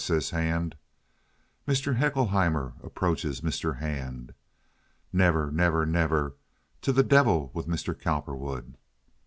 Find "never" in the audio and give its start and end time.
5.13-5.51, 5.51-5.85, 5.85-6.33